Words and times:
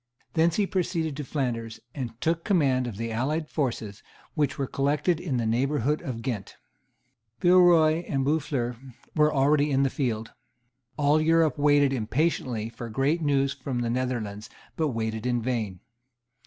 Thence 0.33 0.55
he 0.55 0.65
proceeded 0.65 1.15
to 1.17 1.23
Flanders, 1.23 1.79
and 1.93 2.19
took 2.19 2.39
the 2.39 2.47
command 2.47 2.87
of 2.87 2.97
the 2.97 3.11
allied 3.11 3.47
forces, 3.47 4.01
which 4.33 4.57
were 4.57 4.65
collected 4.65 5.19
in 5.19 5.37
the 5.37 5.45
neighbourhood 5.45 6.01
of 6.01 6.23
Ghent. 6.23 6.57
Villeroy 7.39 8.03
and 8.09 8.25
Boufflers 8.25 8.77
were 9.15 9.31
already 9.31 9.69
in 9.69 9.83
the 9.83 9.91
field. 9.91 10.31
All 10.97 11.21
Europe 11.21 11.59
waited 11.59 11.93
impatiently 11.93 12.67
for 12.67 12.89
great 12.89 13.21
news 13.21 13.53
from 13.53 13.81
the 13.81 13.91
Netherlands, 13.91 14.49
but 14.75 14.87
waited 14.87 15.27
in 15.27 15.39
vain. 15.39 15.81